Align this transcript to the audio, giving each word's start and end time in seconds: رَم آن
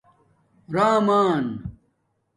رَم 0.71 1.09
آن 1.09 1.45